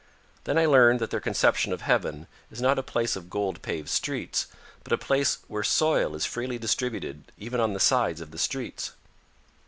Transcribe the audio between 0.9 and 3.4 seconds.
that their conception of Heaven is not a place of